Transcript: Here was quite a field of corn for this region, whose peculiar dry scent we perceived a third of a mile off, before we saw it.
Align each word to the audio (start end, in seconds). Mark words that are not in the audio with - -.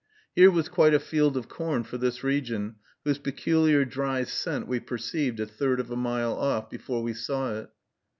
Here 0.35 0.49
was 0.49 0.67
quite 0.67 0.95
a 0.95 0.99
field 0.99 1.37
of 1.37 1.47
corn 1.47 1.83
for 1.83 1.99
this 1.99 2.23
region, 2.23 2.77
whose 3.05 3.19
peculiar 3.19 3.85
dry 3.85 4.23
scent 4.23 4.65
we 4.65 4.79
perceived 4.79 5.39
a 5.39 5.45
third 5.45 5.79
of 5.79 5.91
a 5.91 5.95
mile 5.95 6.33
off, 6.33 6.71
before 6.71 7.03
we 7.03 7.13
saw 7.13 7.55
it. 7.59 7.69